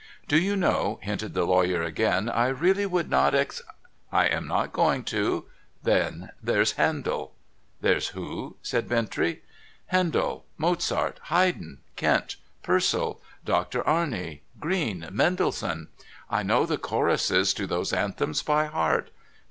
[0.27, 3.45] 'Do you know,' hinted the lawyer again,' I really would not e.Y
[4.11, 5.45] ''I am not going to.
[5.83, 7.33] Then there's Handel.''
[7.81, 9.41] There's who?' asked Bintrey.'
[9.95, 15.89] Handel, Mozart, Haydn, Kent, Purcell, Doctor Arne, Greene, Mendelssohn.
[16.31, 19.11] I know the choruses to those anthems by heart.